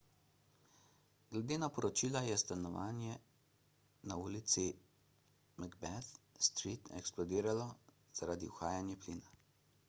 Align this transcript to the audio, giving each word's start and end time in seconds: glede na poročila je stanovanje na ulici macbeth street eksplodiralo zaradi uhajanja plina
glede 1.33 1.57
na 1.63 1.67
poročila 1.75 2.23
je 2.29 2.37
stanovanje 2.43 3.17
na 4.13 4.17
ulici 4.23 4.65
macbeth 5.65 6.41
street 6.49 6.91
eksplodiralo 7.03 7.71
zaradi 8.23 8.51
uhajanja 8.57 8.99
plina 9.07 9.39